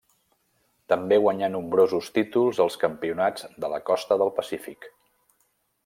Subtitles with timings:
[0.93, 4.93] També guanyà nombrosos títols als Campionats de la Costa del Pacífic.